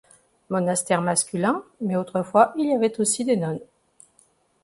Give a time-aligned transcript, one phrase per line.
[0.49, 3.59] Monastère masculin, mais autrefois il y avait aussi des nones.